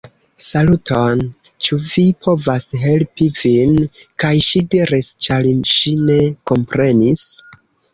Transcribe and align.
"Saluton? 0.43 1.21
Ĉu 1.67 1.79
mi 1.83 2.05
povas 2.27 2.67
helpi 2.87 3.29
vin?" 3.43 3.77
kaj 4.25 4.35
ŝi 4.49 4.67
diris, 4.75 5.15
ĉar 5.29 5.55
ŝi 5.77 5.99
ne 6.11 6.23
komprenis: 6.53 7.29